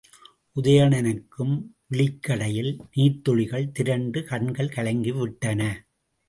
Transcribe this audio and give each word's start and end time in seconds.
உதயணனுக்கும் 0.55 1.53
விழிக் 1.87 2.23
கடையில் 2.23 2.71
நீர்த்துளிகள் 2.95 3.71
திரண்டு 3.71 4.23
கண்கள் 4.23 4.73
கலங்கிவிட்டன. 4.75 5.61